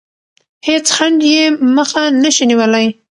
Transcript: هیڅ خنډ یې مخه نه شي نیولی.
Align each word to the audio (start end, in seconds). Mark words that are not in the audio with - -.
هیڅ 0.67 0.85
خنډ 0.95 1.19
یې 1.33 1.43
مخه 1.77 2.03
نه 2.23 2.29
شي 2.35 2.43
نیولی. 2.51 2.87